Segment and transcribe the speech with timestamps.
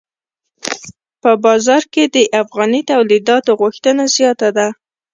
[1.21, 4.67] په بازار کې د افغاني تولیداتو غوښتنه زیاته ده.